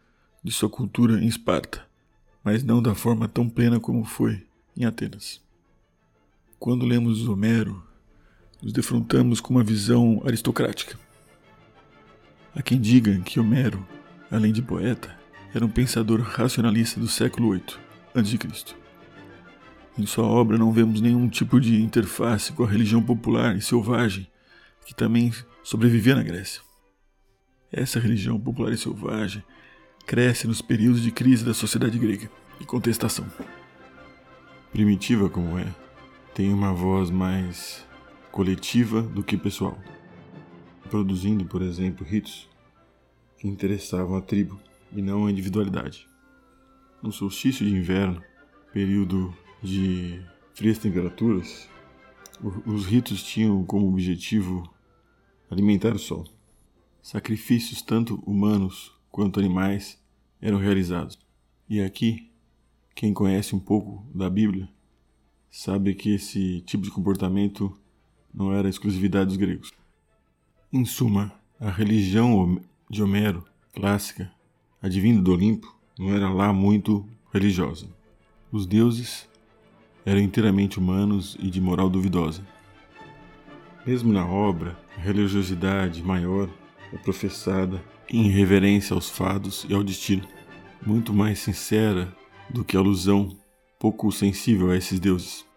de 0.43 0.51
sua 0.51 0.69
cultura 0.69 1.19
em 1.19 1.27
Esparta, 1.27 1.83
mas 2.43 2.63
não 2.63 2.83
da 2.83 2.93
forma 2.93 3.27
tão 3.27 3.49
plena 3.49 3.79
como 3.79 4.05
foi 4.05 4.45
em 4.77 4.85
Atenas. 4.85 5.41
Quando 6.59 6.85
lemos 6.85 7.27
Homero, 7.27 7.83
nos 8.61 8.71
defrontamos 8.71 9.41
com 9.41 9.55
uma 9.55 9.63
visão 9.63 10.21
aristocrática. 10.23 11.08
Há 12.55 12.61
quem 12.61 12.79
diga 12.79 13.17
que 13.19 13.39
Homero, 13.39 13.85
além 14.31 14.51
de 14.51 14.61
poeta, 14.61 15.15
era 15.53 15.65
um 15.65 15.69
pensador 15.69 16.21
racionalista 16.21 16.99
do 16.99 17.07
século 17.07 17.51
VIII 17.51 17.89
a.C. 18.15 18.75
Em 19.97 20.05
sua 20.05 20.25
obra 20.25 20.57
não 20.57 20.71
vemos 20.71 21.01
nenhum 21.01 21.27
tipo 21.27 21.59
de 21.59 21.81
interface 21.81 22.51
com 22.53 22.63
a 22.63 22.67
religião 22.67 23.01
popular 23.01 23.55
e 23.55 23.61
selvagem 23.61 24.27
que 24.85 24.95
também 24.95 25.31
sobrevivia 25.63 26.15
na 26.15 26.23
Grécia. 26.23 26.61
Essa 27.71 27.99
religião 27.99 28.39
popular 28.39 28.71
e 28.71 28.77
selvagem 28.77 29.43
cresce 30.07 30.47
nos 30.47 30.61
períodos 30.61 31.03
de 31.03 31.11
crise 31.11 31.45
da 31.45 31.53
sociedade 31.53 31.99
grega 31.99 32.31
e 32.59 32.65
contestação. 32.65 33.25
Primitiva 34.71 35.29
como 35.29 35.57
é, 35.57 35.67
tem 36.33 36.51
uma 36.51 36.73
voz 36.73 37.11
mais 37.11 37.85
coletiva 38.31 39.01
do 39.01 39.23
que 39.23 39.37
pessoal, 39.37 39.77
produzindo, 40.89 41.45
por 41.45 41.61
exemplo, 41.61 42.05
ritos 42.05 42.49
que 43.37 43.47
interessavam 43.47 44.17
a 44.17 44.21
tribo 44.21 44.59
e 44.91 45.01
não 45.01 45.25
a 45.25 45.31
individualidade. 45.31 46.07
No 47.01 47.11
solstício 47.11 47.65
de 47.65 47.73
inverno, 47.73 48.21
período 48.73 49.33
de 49.63 50.21
frias 50.53 50.77
temperaturas, 50.77 51.69
os 52.65 52.85
ritos 52.85 53.23
tinham 53.23 53.63
como 53.63 53.87
objetivo 53.87 54.69
alimentar 55.49 55.93
o 55.93 55.99
sol. 55.99 56.25
Sacrifícios 57.01 57.81
tanto 57.81 58.15
humanos 58.25 58.93
quanto 59.09 59.39
animais 59.39 59.97
eram 60.41 60.57
realizados. 60.57 61.17
E 61.69 61.81
aqui, 61.81 62.29
quem 62.95 63.13
conhece 63.13 63.55
um 63.55 63.59
pouco 63.59 64.05
da 64.13 64.29
Bíblia 64.29 64.69
sabe 65.49 65.95
que 65.95 66.13
esse 66.13 66.61
tipo 66.61 66.83
de 66.83 66.91
comportamento 66.91 67.75
não 68.33 68.53
era 68.53 68.69
exclusividade 68.69 69.27
dos 69.27 69.37
gregos. 69.37 69.78
Em 70.71 70.85
suma, 70.85 71.33
a 71.59 71.71
religião 71.71 72.61
de 72.87 73.01
Homero, 73.01 73.43
clássica, 73.73 74.31
advinda 74.79 75.19
do 75.19 75.33
Olimpo, 75.33 75.75
não 75.97 76.13
era 76.13 76.29
lá 76.29 76.53
muito 76.53 77.03
religiosa. 77.33 77.87
Os 78.51 78.67
deuses 78.67 79.27
eram 80.05 80.19
inteiramente 80.19 80.77
humanos 80.77 81.35
e 81.39 81.49
de 81.49 81.59
moral 81.59 81.89
duvidosa. 81.89 82.45
Mesmo 83.83 84.13
na 84.13 84.27
obra, 84.27 84.77
a 84.95 85.01
religiosidade 85.01 86.03
maior 86.03 86.47
é 86.93 86.97
professada 86.97 87.83
em 88.07 88.29
reverência 88.29 88.93
aos 88.93 89.09
fados 89.09 89.65
e 89.67 89.73
ao 89.73 89.83
destino, 89.83 90.27
muito 90.85 91.11
mais 91.11 91.39
sincera 91.39 92.15
do 92.47 92.63
que 92.63 92.77
a 92.77 92.79
alusão 92.79 93.35
pouco 93.79 94.11
sensível 94.11 94.69
a 94.69 94.77
esses 94.77 94.99
deuses. 94.99 95.48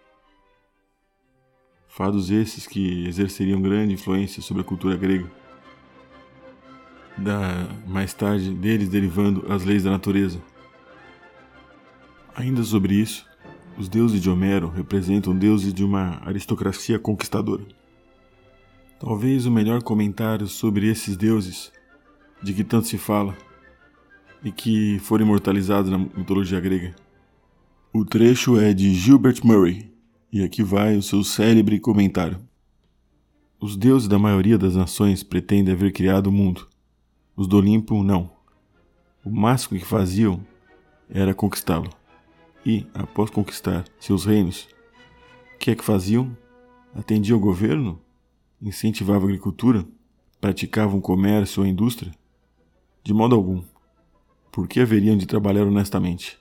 Fados 1.95 2.31
esses 2.31 2.67
que 2.67 3.07
exerceriam 3.07 3.61
grande 3.61 3.93
influência 3.93 4.41
sobre 4.41 4.63
a 4.63 4.65
cultura 4.65 4.97
grega. 4.97 5.31
Da 7.19 7.69
mais 7.87 8.15
tarde 8.15 8.51
deles 8.55 8.89
derivando 8.89 9.45
as 9.53 9.63
leis 9.63 9.85
da 9.85 9.91
natureza. 9.91 10.41
Ainda 12.35 12.63
sobre 12.63 12.95
isso, 12.95 13.27
os 13.77 13.91
deuses 13.91 14.23
de 14.23 14.31
Homero 14.31 14.69
representam 14.69 15.37
deuses 15.37 15.75
de 15.75 15.85
uma 15.85 16.19
aristocracia 16.25 16.99
conquistadora. 16.99 17.67
Talvez 18.99 19.45
o 19.45 19.51
melhor 19.51 19.83
comentário 19.83 20.47
sobre 20.47 20.89
esses 20.89 21.15
deuses, 21.15 21.71
de 22.43 22.55
que 22.55 22.65
tanto 22.65 22.89
se 22.89 22.97
fala, 22.97 23.37
e 24.43 24.51
que 24.51 24.99
foram 25.01 25.27
imortalizados 25.27 25.91
na 25.91 25.99
mitologia 25.99 26.59
grega. 26.59 26.97
O 27.93 28.03
trecho 28.03 28.59
é 28.59 28.73
de 28.73 28.95
Gilbert 28.95 29.45
Murray, 29.45 29.92
e 30.33 30.43
aqui 30.43 30.63
vai 30.63 30.97
o 30.97 31.03
seu 31.03 31.23
célebre 31.23 31.79
comentário. 31.79 32.41
Os 33.61 33.77
deuses 33.77 34.09
da 34.09 34.19
maioria 34.19 34.57
das 34.57 34.75
nações 34.75 35.23
pretendem 35.23 35.75
haver 35.75 35.93
criado 35.93 36.29
o 36.29 36.33
mundo. 36.33 36.67
Os 37.37 37.47
do 37.47 37.59
Olimpo, 37.59 38.03
não. 38.03 38.31
O 39.23 39.31
máximo 39.31 39.79
que 39.79 39.85
faziam 39.85 40.45
era 41.11 41.35
conquistá-lo. 41.35 41.91
E, 42.65 42.87
após 42.95 43.29
conquistar 43.29 43.85
seus 44.01 44.25
reinos, 44.25 44.69
o 45.55 45.59
que 45.59 45.73
é 45.73 45.75
que 45.75 45.85
faziam? 45.85 46.35
Atendiam 46.95 47.37
ao 47.37 47.43
governo? 47.43 48.01
Incentivavam 48.61 49.25
a 49.25 49.27
agricultura? 49.27 49.87
Praticavam 50.41 51.01
comércio 51.01 51.63
ou 51.63 51.69
indústria? 51.69 52.11
De 53.05 53.13
modo 53.13 53.35
algum. 53.35 53.63
Por 54.51 54.67
que 54.67 54.81
haveriam 54.81 55.17
de 55.17 55.27
trabalhar 55.27 55.67
honestamente? 55.67 56.39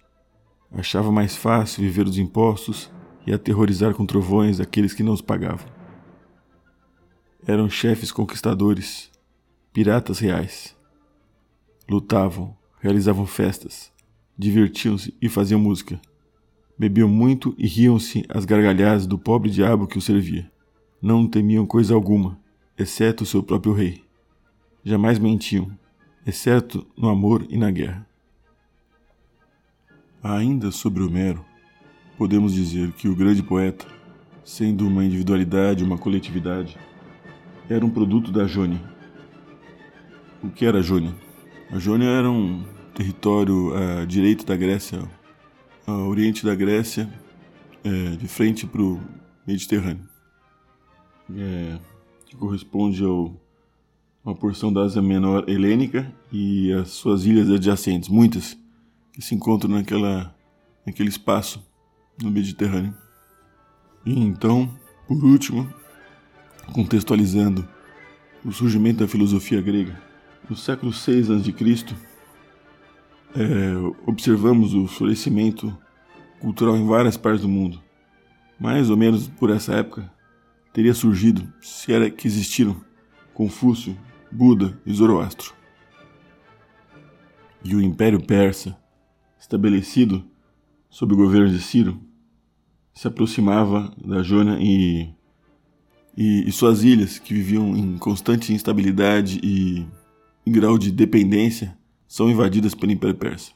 Achava 0.72 1.12
mais 1.12 1.36
fácil 1.36 1.84
viver 1.84 2.06
dos 2.06 2.18
impostos 2.18 2.90
e 3.26 3.34
aterrorizar 3.34 3.94
com 3.94 4.06
trovões 4.06 4.60
aqueles 4.60 4.94
que 4.94 5.04
não 5.04 5.14
os 5.14 5.22
pagavam. 5.22 5.68
Eram 7.46 7.70
chefes 7.70 8.12
conquistadores, 8.12 9.12
piratas 9.74 10.20
reais. 10.20 10.76
Lutavam, 11.90 12.56
realizavam 12.80 13.26
festas, 13.26 13.92
divertiam-se 14.38 15.16
e 15.22 15.28
faziam 15.28 15.60
música. 15.60 16.00
Bebiam 16.78 17.08
muito 17.08 17.54
e 17.58 17.68
riam-se 17.68 18.26
às 18.30 18.46
gargalhadas 18.46 19.06
do 19.06 19.18
pobre 19.18 19.50
diabo 19.50 19.88
que 19.88 19.98
os 19.98 20.04
servia. 20.06 20.52
Não 21.02 21.28
temiam 21.28 21.66
coisa 21.66 21.94
alguma, 21.94 22.40
exceto 22.78 23.24
o 23.24 23.28
seu 23.28 23.44
próprio 23.44 23.74
rei. 23.74 24.04
Jamais 24.84 25.20
mentiam, 25.20 25.72
exceto 26.26 26.86
no 26.98 27.10
amor 27.10 27.46
e 27.50 27.58
na 27.58 27.70
guerra. 27.70 28.08
Ainda 30.24 30.72
sobre 30.72 31.04
Homero, 31.04 31.44
podemos 32.22 32.54
dizer 32.54 32.92
que 32.92 33.08
o 33.08 33.16
grande 33.16 33.42
poeta, 33.42 33.84
sendo 34.46 34.88
uma 34.88 35.04
individualidade, 35.04 35.84
uma 35.84 35.98
coletividade, 35.98 36.78
era 37.68 37.84
um 37.84 37.90
produto 37.90 38.32
da 38.32 38.46
Jônia. 38.46 38.80
O 40.44 40.52
que 40.52 40.64
era 40.64 40.78
a 40.78 40.82
Jônia? 40.84 41.16
A 41.72 41.80
Jônia 41.80 42.06
era 42.06 42.30
um 42.30 42.64
território 42.94 43.74
à 43.76 44.06
direita 44.06 44.46
da 44.46 44.56
Grécia, 44.56 45.02
ao 45.88 46.10
oriente 46.10 46.46
da 46.46 46.54
Grécia, 46.54 47.12
é, 47.84 48.16
de 48.16 48.28
frente 48.28 48.68
para 48.68 48.84
o 48.84 49.02
Mediterrâneo, 49.48 50.08
é, 51.36 51.80
que 52.28 52.36
corresponde 52.36 53.04
ao 53.04 53.36
uma 54.24 54.36
porção 54.36 54.72
da 54.72 54.82
Ásia 54.82 55.02
Menor 55.02 55.50
helênica 55.50 56.14
e 56.32 56.72
as 56.72 56.90
suas 56.90 57.26
ilhas 57.26 57.50
adjacentes, 57.50 58.10
muitas 58.10 58.56
que 59.12 59.24
se 59.24 59.34
encontram 59.34 59.72
naquela, 59.72 60.36
naquele 60.86 61.10
espaço 61.10 61.71
no 62.22 62.32
Mediterrâneo. 62.32 62.96
E 64.06 64.20
então, 64.20 64.70
por 65.08 65.24
último, 65.24 65.72
contextualizando 66.74 67.68
o 68.44 68.52
surgimento 68.52 69.00
da 69.00 69.08
filosofia 69.08 69.62
grega, 69.62 70.02
no 70.50 70.56
século 70.56 70.92
VI 70.92 71.22
a.C., 71.34 71.96
é, 73.34 73.74
observamos 74.06 74.74
o 74.74 74.88
florescimento 74.88 75.78
cultural 76.40 76.76
em 76.76 76.86
várias 76.86 77.16
partes 77.16 77.42
do 77.42 77.48
mundo. 77.48 77.82
Mais 78.60 78.90
ou 78.90 78.98
menos 78.98 79.28
por 79.28 79.50
essa 79.50 79.74
época, 79.74 80.12
teria 80.74 80.94
surgido, 80.94 81.52
se 81.62 81.94
era 81.94 82.10
que 82.10 82.28
existiram, 82.28 82.76
Confúcio, 83.34 83.98
Buda 84.32 84.78
e 84.86 84.94
Zoroastro. 84.94 85.54
E 87.64 87.76
o 87.76 87.82
Império 87.82 88.22
Persa, 88.22 88.78
estabelecido 89.40 90.26
sob 90.92 91.14
o 91.14 91.18
governo 91.18 91.50
de 91.50 91.60
Ciro, 91.62 91.98
se 92.94 93.08
aproximava 93.08 93.92
da 94.06 94.22
Jônia 94.22 94.58
e, 94.60 95.10
e, 96.16 96.48
e, 96.48 96.52
suas 96.52 96.84
ilhas, 96.84 97.18
que 97.18 97.34
viviam 97.34 97.76
em 97.76 97.98
constante 97.98 98.54
instabilidade 98.54 99.40
e 99.42 99.88
em 100.46 100.52
grau 100.52 100.78
de 100.78 100.92
dependência, 100.92 101.78
são 102.08 102.30
invadidas 102.30 102.76
pelo 102.76 102.92
Império 102.92 103.16
Persa. 103.16 103.54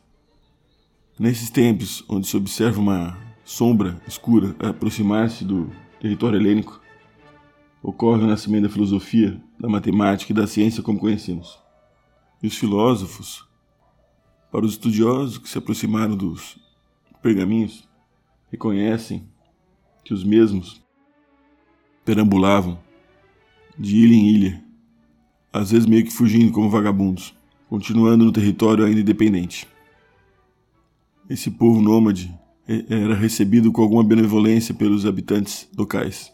Nesses 1.19 1.49
tempos, 1.49 2.05
onde 2.07 2.25
se 2.25 2.37
observa 2.37 2.79
uma 2.79 3.17
sombra 3.43 4.01
escura 4.07 4.55
aproximar-se 4.59 5.43
do 5.43 5.69
território 5.99 6.39
helênico, 6.39 6.81
ocorre 7.83 8.23
o 8.23 8.27
nascimento 8.27 8.63
da 8.63 8.69
filosofia, 8.69 9.41
da 9.59 9.67
matemática 9.67 10.31
e 10.31 10.35
da 10.35 10.47
ciência 10.47 10.81
como 10.81 10.99
conhecemos. 10.99 11.59
E 12.41 12.47
os 12.47 12.57
filósofos, 12.57 13.45
para 14.49 14.65
os 14.65 14.71
estudiosos 14.71 15.37
que 15.37 15.49
se 15.49 15.57
aproximaram 15.57 16.15
dos 16.15 16.64
pergaminhos 17.25 17.89
reconhecem 18.51 19.27
que 20.03 20.13
os 20.13 20.23
mesmos 20.23 20.79
perambulavam 22.05 22.77
de 23.75 23.97
ilha 23.97 24.13
em 24.13 24.29
ilha, 24.29 24.63
às 25.51 25.71
vezes 25.71 25.87
meio 25.87 26.05
que 26.05 26.13
fugindo 26.13 26.51
como 26.51 26.69
vagabundos, 26.69 27.35
continuando 27.67 28.25
no 28.25 28.31
território 28.31 28.85
ainda 28.85 28.99
independente. 28.99 29.67
Esse 31.27 31.49
povo 31.49 31.81
nômade 31.81 32.31
era 32.67 33.15
recebido 33.15 33.71
com 33.71 33.81
alguma 33.81 34.03
benevolência 34.03 34.75
pelos 34.75 35.03
habitantes 35.03 35.67
locais. 35.75 36.31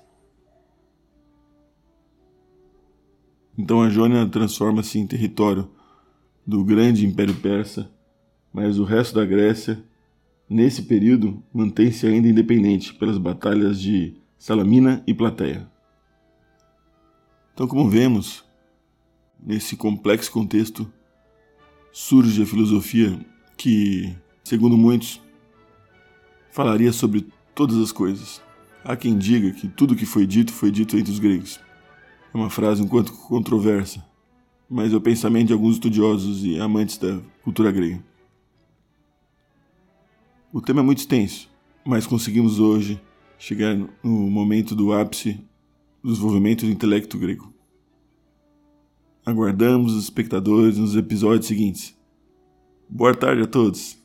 Então 3.58 3.82
a 3.82 3.90
Jônia 3.90 4.28
transforma-se 4.28 5.00
em 5.00 5.08
território 5.08 5.72
do 6.46 6.66
grande 6.66 7.06
Império 7.06 7.36
Persa, 7.36 7.90
mas 8.52 8.78
o 8.78 8.84
resto 8.84 9.16
da 9.16 9.24
Grécia, 9.24 9.82
nesse 10.52 10.82
período, 10.82 11.42
mantém-se 11.54 12.06
ainda 12.06 12.28
independente 12.28 12.94
pelas 12.96 13.18
batalhas 13.18 13.80
de 13.80 14.16
Salamina 14.38 15.02
e 15.08 15.14
Plateia. 15.14 15.66
Então, 17.54 17.66
como 17.66 17.90
vemos, 17.90 18.44
nesse 19.42 19.78
complexo 19.78 20.30
contexto 20.30 20.92
surge 21.94 22.44
a 22.44 22.46
filosofia 22.46 23.18
que, 23.56 24.14
segundo 24.44 24.78
muitos, 24.78 25.22
falaria 26.50 26.92
sobre 26.92 27.28
todas 27.56 27.78
as 27.78 27.94
coisas. 27.94 28.42
Há 28.84 28.98
quem 28.98 29.18
diga 29.18 29.52
que 29.52 29.70
tudo 29.70 29.96
que 29.96 30.06
foi 30.06 30.28
dito 30.28 30.52
foi 30.52 30.70
dito 30.70 30.98
entre 30.98 31.14
os 31.14 31.20
gregos. 31.20 31.62
É 32.34 32.38
uma 32.38 32.50
frase 32.50 32.82
um 32.82 32.88
quanto 32.90 33.14
controversa, 33.14 34.04
mas 34.70 34.92
é 34.92 34.98
o 34.98 35.02
pensamento 35.02 35.48
de 35.48 35.54
alguns 35.54 35.76
estudiosos 35.76 36.44
e 36.44 36.60
amantes 36.60 36.98
da 36.98 37.22
cultura 37.42 37.72
grega. 37.72 38.11
O 40.54 40.60
tema 40.60 40.82
é 40.82 40.84
muito 40.84 40.98
extenso, 40.98 41.50
mas 41.86 42.06
conseguimos 42.06 42.60
hoje 42.60 43.02
chegar 43.40 43.74
no 43.74 43.90
momento 44.04 44.76
do 44.76 44.92
ápice 44.92 45.40
do 46.04 46.10
desenvolvimento 46.10 46.66
do 46.66 46.72
intelecto 46.72 47.18
grego. 47.18 47.54
Aguardamos 49.26 49.94
os 49.94 50.04
espectadores 50.04 50.78
nos 50.78 50.94
episódios 50.94 51.46
seguintes. 51.46 51.98
Boa 52.90 53.16
tarde 53.16 53.44
a 53.44 53.48
todos! 53.48 54.01